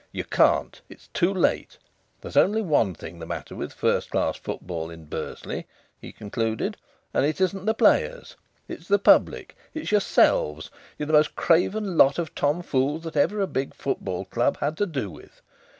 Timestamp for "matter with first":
3.27-4.09